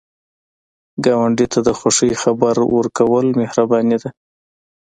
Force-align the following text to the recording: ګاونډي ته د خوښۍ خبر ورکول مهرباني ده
ګاونډي 1.05 1.45
ته 1.53 1.59
د 1.67 1.69
خوښۍ 1.79 2.13
خبر 2.21 2.55
ورکول 2.75 3.25
مهرباني 3.39 3.97
ده 4.01 4.09